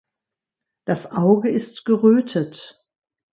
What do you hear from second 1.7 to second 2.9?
gerötet.